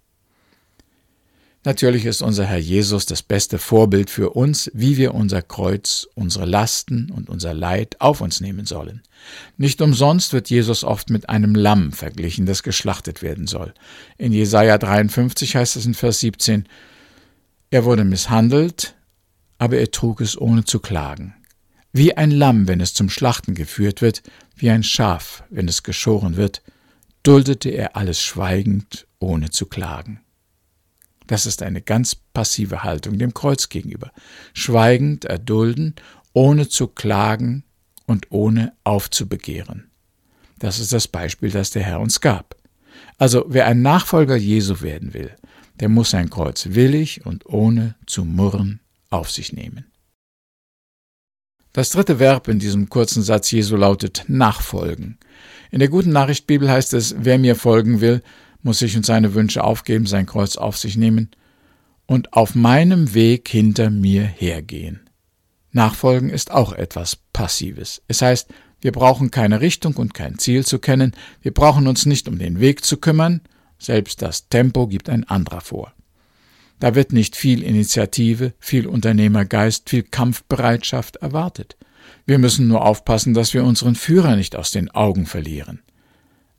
Natürlich 1.67 2.05
ist 2.05 2.23
unser 2.23 2.47
Herr 2.47 2.59
Jesus 2.59 3.07
das 3.07 3.25
beste 3.25 3.59
Vorbild 3.59 4.09
für 4.09 4.31
uns, 4.31 4.71
wie 4.73 4.97
wir 4.97 5.17
unser 5.17 5.43
Kreuz, 5.43 6.07
unsere 6.15 6.45
Lasten 6.45 7.11
und 7.11 7.29
unser 7.29 7.55
Leid 7.55 8.01
auf 8.01 8.21
uns 8.21 8.41
nehmen 8.41 8.67
sollen. 8.67 9.03
Nicht 9.57 9.83
umsonst 9.83 10.33
wird 10.33 10.49
Jesus 10.49 10.85
oft 10.85 11.11
mit 11.11 11.29
einem 11.29 11.57
Lamm 11.57 11.91
verglichen, 11.91 12.47
das 12.47 12.63
geschlachtet 12.63 13.21
werden 13.21 13.49
soll. 13.49 13.75
In 14.17 14.33
Jesaja 14.33 14.79
53 14.79 15.57
heißt 15.57 15.75
es 15.75 15.87
in 15.87 15.95
Vers 15.95 16.21
17, 16.21 16.69
er 17.71 17.85
wurde 17.85 18.05
misshandelt, 18.05 18.95
aber 19.59 19.77
er 19.77 19.91
trug 19.91 20.21
es 20.21 20.41
ohne 20.41 20.63
zu 20.63 20.79
klagen. 20.79 21.35
Wie 21.93 22.17
ein 22.17 22.31
Lamm, 22.31 22.69
wenn 22.69 22.81
es 22.81 22.95
zum 22.95 23.11
Schlachten 23.11 23.57
geführt 23.57 24.03
wird, 24.03 24.23
wie 24.55 24.71
ein 24.71 24.85
Schaf, 24.85 25.43
wenn 25.51 25.67
es 25.67 25.83
geschoren 25.83 26.37
wird, 26.37 26.63
duldete 27.25 27.71
er 27.71 27.97
alles 27.97 28.23
schweigend, 28.23 29.09
ohne 29.19 29.51
zu 29.51 29.67
klagen. 29.67 30.21
Das 31.26 31.47
ist 31.47 31.62
eine 31.62 31.83
ganz 31.83 32.14
passive 32.14 32.83
Haltung 32.83 33.18
dem 33.18 33.35
Kreuz 33.35 33.68
gegenüber. 33.68 34.12
Schweigend 34.54 35.25
erdulden, 35.25 35.95
ohne 36.33 36.68
zu 36.68 36.87
klagen 36.87 37.64
und 38.06 38.30
ohne 38.30 38.73
aufzubegehren. 38.85 39.90
Das 40.59 40.78
ist 40.78 40.92
das 40.92 41.09
Beispiel, 41.09 41.50
das 41.50 41.71
der 41.71 41.83
Herr 41.83 42.00
uns 42.00 42.21
gab. 42.21 42.56
Also 43.18 43.45
wer 43.49 43.66
ein 43.66 43.83
Nachfolger 43.83 44.37
Jesu 44.37 44.80
werden 44.80 45.14
will, 45.14 45.35
der 45.80 45.88
muss 45.88 46.11
sein 46.11 46.30
Kreuz 46.30 46.68
willig 46.71 47.26
und 47.26 47.47
ohne 47.47 47.95
zu 48.06 48.25
murren 48.25 48.80
auf 49.11 49.30
sich 49.30 49.52
nehmen. 49.52 49.87
Das 51.73 51.90
dritte 51.90 52.18
Verb 52.18 52.49
in 52.49 52.59
diesem 52.59 52.88
kurzen 52.88 53.23
Satz 53.23 53.50
Jesu 53.50 53.76
lautet 53.76 54.25
nachfolgen. 54.28 55.18
In 55.71 55.80
der 55.80 55.88
guten 55.88 56.11
Nachricht 56.11 56.47
Bibel 56.47 56.71
heißt 56.71 56.95
es, 56.95 57.16
wer 57.18 57.38
mir 57.38 57.54
folgen 57.54 58.00
will, 58.00 58.23
muss 58.67 58.81
sich 58.81 58.97
und 58.97 59.07
seine 59.07 59.33
Wünsche 59.35 59.63
aufgeben, 59.63 60.07
sein 60.07 60.27
Kreuz 60.27 60.57
auf 60.57 60.77
sich 60.77 60.97
nehmen 60.97 61.31
und 62.05 62.33
auf 62.33 62.57
meinem 62.57 63.15
Weg 63.15 63.49
hinter 63.49 63.91
mir 63.91 64.25
hergehen. 64.25 65.09
Nachfolgen 65.71 66.31
ist 66.31 66.51
auch 66.51 66.73
etwas 66.73 67.17
Passives. 67.33 68.03
Es 68.09 68.23
heißt, 68.23 68.49
wir 68.81 68.91
brauchen 68.91 69.31
keine 69.31 69.61
Richtung 69.61 69.95
und 69.95 70.15
kein 70.15 70.39
Ziel 70.39 70.67
zu 70.67 70.81
kennen, 70.81 71.13
wir 71.43 71.55
brauchen 71.55 71.87
uns 71.87 72.07
nicht 72.07 72.27
um 72.27 72.39
den 72.39 72.59
Weg 72.59 72.85
zu 72.85 72.97
kümmern, 72.97 73.41
selbst 73.79 74.21
das 74.21 74.49
Tempo 74.49 74.89
gibt 74.89 75.09
ein 75.09 75.23
anderer 75.25 75.61
vor. 75.61 75.93
Da 76.81 76.97
wird 76.97 77.13
nicht 77.13 77.37
viel 77.37 77.63
Initiative, 77.63 78.53
viel 78.59 78.89
Unternehmergeist, 78.89 79.89
viel 79.89 80.03
Kampfbereitschaft 80.03 81.17
erwartet. 81.17 81.77
Wir 82.27 82.39
müssen 82.39 82.67
nur 82.67 82.85
aufpassen, 82.85 83.33
dass 83.33 83.55
wir 83.55 83.63
unseren 83.63 83.95
Führer 83.95 84.35
nicht 84.35 84.57
aus 84.57 84.73
den 84.73 84.91
Augen 84.91 85.27
verlieren. 85.27 85.83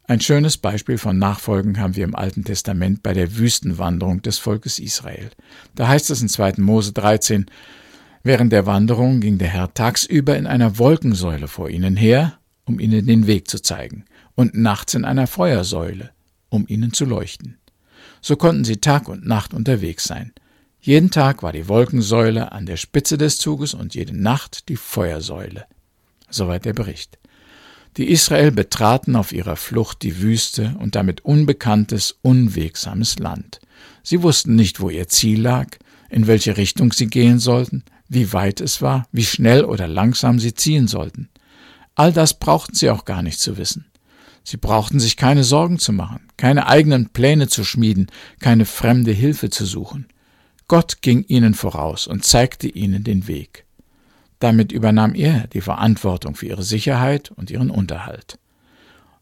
Ein 0.09 0.21
schönes 0.21 0.55
Beispiel 0.55 0.97
von 0.97 1.19
Nachfolgen 1.19 1.81
haben 1.81 1.97
wir 1.97 2.05
im 2.05 2.15
Alten 2.15 2.45
Testament 2.45 3.03
bei 3.03 3.13
der 3.13 3.35
Wüstenwanderung 3.35 4.21
des 4.21 4.37
Volkes 4.37 4.79
Israel. 4.79 5.31
Da 5.75 5.89
heißt 5.89 6.09
es 6.11 6.21
in 6.21 6.29
2. 6.29 6.53
Mose 6.59 6.93
13, 6.93 7.47
Während 8.23 8.53
der 8.53 8.65
Wanderung 8.65 9.19
ging 9.19 9.37
der 9.37 9.49
Herr 9.49 9.73
tagsüber 9.73 10.37
in 10.37 10.47
einer 10.47 10.77
Wolkensäule 10.77 11.49
vor 11.49 11.69
ihnen 11.69 11.97
her, 11.97 12.39
um 12.63 12.79
ihnen 12.79 13.05
den 13.05 13.27
Weg 13.27 13.49
zu 13.49 13.61
zeigen, 13.61 14.05
und 14.33 14.55
nachts 14.55 14.93
in 14.93 15.03
einer 15.03 15.27
Feuersäule, 15.27 16.11
um 16.47 16.63
ihnen 16.69 16.93
zu 16.93 17.03
leuchten. 17.03 17.57
So 18.21 18.37
konnten 18.37 18.63
sie 18.63 18.77
Tag 18.77 19.09
und 19.09 19.27
Nacht 19.27 19.53
unterwegs 19.53 20.05
sein. 20.05 20.31
Jeden 20.79 21.11
Tag 21.11 21.43
war 21.43 21.51
die 21.51 21.67
Wolkensäule 21.67 22.53
an 22.53 22.65
der 22.65 22.77
Spitze 22.77 23.17
des 23.17 23.39
Zuges 23.39 23.73
und 23.73 23.93
jede 23.93 24.17
Nacht 24.17 24.69
die 24.69 24.77
Feuersäule. 24.77 25.65
Soweit 26.29 26.63
der 26.63 26.73
Bericht. 26.73 27.19
Die 27.97 28.11
Israel 28.11 28.51
betraten 28.51 29.15
auf 29.15 29.31
ihrer 29.31 29.55
Flucht 29.55 30.03
die 30.03 30.21
Wüste 30.21 30.75
und 30.79 30.95
damit 30.95 31.25
unbekanntes, 31.25 32.19
unwegsames 32.21 33.17
Land. 33.17 33.59
Sie 34.03 34.21
wussten 34.21 34.55
nicht, 34.55 34.79
wo 34.79 34.91
ihr 34.91 35.07
Ziel 35.07 35.41
lag, 35.41 35.67
in 36.09 36.27
welche 36.27 36.57
Richtung 36.57 36.93
sie 36.93 37.07
gehen 37.07 37.39
sollten, 37.39 37.83
wie 38.07 38.31
weit 38.33 38.61
es 38.61 38.83
war, 38.83 39.07
wie 39.11 39.25
schnell 39.25 39.65
oder 39.65 39.87
langsam 39.87 40.39
sie 40.39 40.53
ziehen 40.53 40.87
sollten. 40.87 41.29
All 41.95 42.13
das 42.13 42.37
brauchten 42.37 42.75
sie 42.75 42.91
auch 42.91 43.03
gar 43.03 43.23
nicht 43.23 43.39
zu 43.39 43.57
wissen. 43.57 43.87
Sie 44.43 44.57
brauchten 44.57 44.99
sich 44.99 45.17
keine 45.17 45.43
Sorgen 45.43 45.79
zu 45.79 45.91
machen, 45.91 46.27
keine 46.37 46.67
eigenen 46.67 47.09
Pläne 47.09 47.49
zu 47.49 47.63
schmieden, 47.63 48.07
keine 48.39 48.65
fremde 48.65 49.11
Hilfe 49.11 49.49
zu 49.49 49.65
suchen. 49.65 50.07
Gott 50.67 51.01
ging 51.01 51.25
ihnen 51.27 51.55
voraus 51.55 52.05
und 52.05 52.23
zeigte 52.23 52.67
ihnen 52.67 53.03
den 53.03 53.27
Weg. 53.27 53.66
Damit 54.39 54.71
übernahm 54.71 55.15
er 55.15 55.47
die 55.47 55.61
Verantwortung 55.61 56.35
für 56.35 56.45
ihre 56.45 56.63
Sicherheit 56.63 57.31
und 57.31 57.49
ihren 57.49 57.71
Unterhalt. 57.71 58.37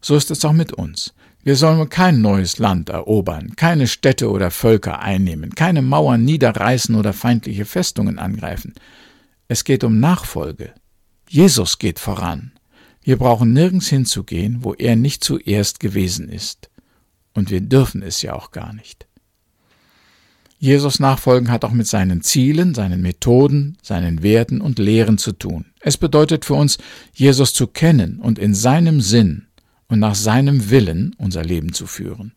So 0.02 0.16
ist 0.16 0.30
es 0.32 0.44
auch 0.46 0.54
mit 0.54 0.74
uns. 0.74 1.14
Wir 1.44 1.56
sollen 1.56 1.90
kein 1.90 2.22
neues 2.22 2.58
Land 2.58 2.90
erobern, 2.90 3.56
keine 3.56 3.88
Städte 3.88 4.32
oder 4.32 4.50
Völker 4.52 5.00
einnehmen, 5.00 5.54
keine 5.54 5.82
Mauern 5.82 6.26
niederreißen 6.26 6.96
oder 6.96 7.14
feindliche 7.14 7.66
Festungen 7.66 8.18
angreifen. 8.18 8.74
Es 9.48 9.64
geht 9.64 9.84
um 9.84 10.00
Nachfolge. 10.00 10.74
Jesus 11.30 11.78
geht 11.78 12.00
voran. 12.00 12.52
Wir 13.04 13.18
brauchen 13.18 13.54
nirgends 13.54 13.88
hinzugehen, 13.88 14.64
wo 14.64 14.74
er 14.74 14.96
nicht 14.96 15.24
zuerst 15.24 15.80
gewesen 15.80 16.30
ist. 16.30 16.72
Und 17.36 17.52
wir 17.52 17.62
dürfen 17.62 18.02
es 18.02 18.24
ja 18.24 18.34
auch 18.34 18.50
gar 18.50 18.74
nicht. 18.74 19.06
Jesus 20.58 21.00
nachfolgen 21.00 21.52
hat 21.52 21.66
auch 21.66 21.72
mit 21.72 21.88
seinen 21.88 22.22
Zielen, 22.22 22.74
seinen 22.74 23.02
Methoden, 23.02 23.78
seinen 23.82 24.24
Werten 24.24 24.62
und 24.62 24.80
Lehren 24.80 25.18
zu 25.18 25.34
tun. 25.34 25.66
Es 25.82 25.98
bedeutet 25.98 26.46
für 26.46 26.54
uns, 26.54 26.78
Jesus 27.14 27.54
zu 27.54 27.68
kennen 27.68 28.20
und 28.20 28.40
in 28.40 28.54
seinem 28.54 29.02
Sinn 29.02 29.48
und 29.88 30.00
nach 30.00 30.16
seinem 30.16 30.70
Willen 30.70 31.14
unser 31.18 31.44
Leben 31.44 31.74
zu 31.74 31.88
führen. 31.88 32.34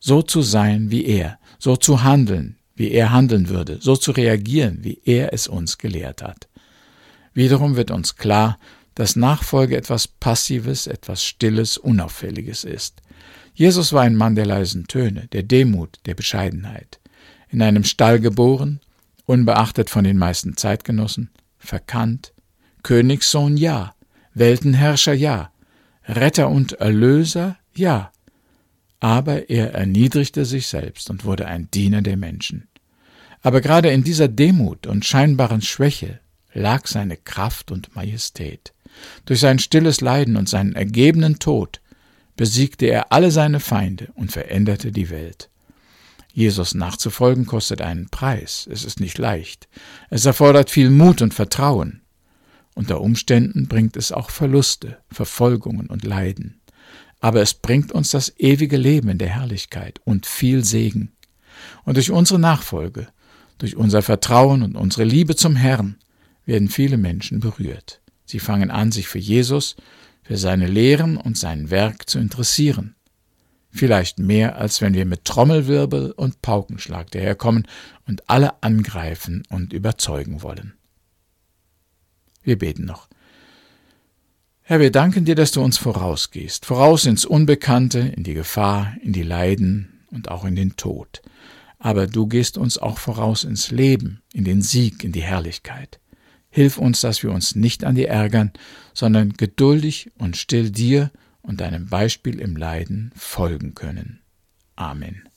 So 0.00 0.22
zu 0.22 0.42
sein 0.42 0.90
wie 0.90 1.04
er, 1.04 1.38
so 1.58 1.76
zu 1.76 2.02
handeln, 2.02 2.56
wie 2.74 2.90
er 2.90 3.12
handeln 3.12 3.48
würde, 3.48 3.78
so 3.80 3.96
zu 3.96 4.10
reagieren, 4.10 4.78
wie 4.82 5.00
er 5.04 5.32
es 5.32 5.46
uns 5.46 5.78
gelehrt 5.78 6.22
hat. 6.22 6.48
Wiederum 7.32 7.76
wird 7.76 7.90
uns 7.90 8.16
klar, 8.16 8.58
dass 8.94 9.14
Nachfolge 9.14 9.76
etwas 9.76 10.08
Passives, 10.08 10.86
etwas 10.86 11.22
Stilles, 11.22 11.78
Unauffälliges 11.78 12.64
ist. 12.64 13.02
Jesus 13.54 13.92
war 13.92 14.02
ein 14.02 14.16
Mann 14.16 14.34
der 14.34 14.46
leisen 14.46 14.86
Töne, 14.86 15.28
der 15.32 15.42
Demut, 15.42 15.98
der 16.06 16.14
Bescheidenheit 16.14 16.98
in 17.56 17.62
einem 17.62 17.84
Stall 17.84 18.20
geboren, 18.20 18.80
unbeachtet 19.24 19.88
von 19.88 20.04
den 20.04 20.18
meisten 20.18 20.58
Zeitgenossen, 20.58 21.30
verkannt, 21.58 22.34
Königssohn 22.82 23.56
ja, 23.56 23.94
Weltenherrscher 24.34 25.14
ja, 25.14 25.50
Retter 26.06 26.50
und 26.50 26.74
Erlöser 26.74 27.56
ja, 27.74 28.12
aber 29.00 29.48
er 29.48 29.72
erniedrigte 29.72 30.44
sich 30.44 30.66
selbst 30.66 31.08
und 31.08 31.24
wurde 31.24 31.46
ein 31.46 31.70
Diener 31.70 32.02
der 32.02 32.18
Menschen. 32.18 32.68
Aber 33.40 33.62
gerade 33.62 33.88
in 33.88 34.04
dieser 34.04 34.28
Demut 34.28 34.86
und 34.86 35.06
scheinbaren 35.06 35.62
Schwäche 35.62 36.20
lag 36.52 36.86
seine 36.86 37.16
Kraft 37.16 37.70
und 37.70 37.96
Majestät. 37.96 38.74
Durch 39.24 39.40
sein 39.40 39.58
stilles 39.60 40.02
Leiden 40.02 40.36
und 40.36 40.46
seinen 40.46 40.74
ergebenen 40.74 41.38
Tod 41.38 41.80
besiegte 42.36 42.84
er 42.84 43.12
alle 43.12 43.30
seine 43.30 43.60
Feinde 43.60 44.08
und 44.14 44.30
veränderte 44.30 44.92
die 44.92 45.08
Welt. 45.08 45.48
Jesus 46.36 46.74
nachzufolgen 46.74 47.46
kostet 47.46 47.80
einen 47.80 48.10
Preis. 48.10 48.68
Es 48.70 48.84
ist 48.84 49.00
nicht 49.00 49.16
leicht. 49.16 49.68
Es 50.10 50.26
erfordert 50.26 50.68
viel 50.68 50.90
Mut 50.90 51.22
und 51.22 51.32
Vertrauen. 51.32 52.02
Unter 52.74 53.00
Umständen 53.00 53.68
bringt 53.68 53.96
es 53.96 54.12
auch 54.12 54.28
Verluste, 54.28 54.98
Verfolgungen 55.10 55.86
und 55.86 56.04
Leiden. 56.04 56.60
Aber 57.20 57.40
es 57.40 57.54
bringt 57.54 57.90
uns 57.90 58.10
das 58.10 58.34
ewige 58.36 58.76
Leben 58.76 59.08
in 59.08 59.16
der 59.16 59.30
Herrlichkeit 59.30 59.98
und 60.04 60.26
viel 60.26 60.62
Segen. 60.62 61.12
Und 61.84 61.96
durch 61.96 62.10
unsere 62.10 62.38
Nachfolge, 62.38 63.08
durch 63.56 63.74
unser 63.74 64.02
Vertrauen 64.02 64.62
und 64.62 64.76
unsere 64.76 65.04
Liebe 65.04 65.36
zum 65.36 65.56
Herrn 65.56 65.96
werden 66.44 66.68
viele 66.68 66.98
Menschen 66.98 67.40
berührt. 67.40 68.02
Sie 68.26 68.40
fangen 68.40 68.70
an, 68.70 68.92
sich 68.92 69.08
für 69.08 69.18
Jesus, 69.18 69.74
für 70.22 70.36
seine 70.36 70.66
Lehren 70.66 71.16
und 71.16 71.38
sein 71.38 71.70
Werk 71.70 72.10
zu 72.10 72.18
interessieren 72.18 72.95
vielleicht 73.76 74.18
mehr, 74.18 74.56
als 74.56 74.80
wenn 74.80 74.94
wir 74.94 75.06
mit 75.06 75.24
Trommelwirbel 75.24 76.12
und 76.12 76.42
Paukenschlag 76.42 77.10
daherkommen 77.10 77.66
und 78.06 78.28
alle 78.28 78.62
angreifen 78.62 79.42
und 79.48 79.72
überzeugen 79.72 80.42
wollen. 80.42 80.74
Wir 82.42 82.58
beten 82.58 82.84
noch. 82.84 83.08
Herr, 84.62 84.80
wir 84.80 84.90
danken 84.90 85.24
dir, 85.24 85.36
dass 85.36 85.52
du 85.52 85.62
uns 85.62 85.78
vorausgehst, 85.78 86.66
voraus 86.66 87.04
ins 87.04 87.24
Unbekannte, 87.24 88.00
in 88.00 88.24
die 88.24 88.34
Gefahr, 88.34 88.96
in 89.00 89.12
die 89.12 89.22
Leiden 89.22 90.00
und 90.10 90.28
auch 90.28 90.44
in 90.44 90.56
den 90.56 90.74
Tod. 90.76 91.22
Aber 91.78 92.06
du 92.06 92.26
gehst 92.26 92.58
uns 92.58 92.78
auch 92.78 92.98
voraus 92.98 93.44
ins 93.44 93.70
Leben, 93.70 94.22
in 94.32 94.44
den 94.44 94.62
Sieg, 94.62 95.04
in 95.04 95.12
die 95.12 95.22
Herrlichkeit. 95.22 96.00
Hilf 96.50 96.78
uns, 96.78 97.00
dass 97.00 97.22
wir 97.22 97.30
uns 97.30 97.54
nicht 97.54 97.84
an 97.84 97.94
dir 97.94 98.08
ärgern, 98.08 98.52
sondern 98.94 99.34
geduldig 99.34 100.10
und 100.18 100.36
still 100.36 100.70
dir 100.70 101.10
und 101.46 101.60
deinem 101.60 101.86
Beispiel 101.86 102.40
im 102.40 102.56
Leiden 102.56 103.12
folgen 103.16 103.74
können. 103.74 104.20
Amen. 104.74 105.28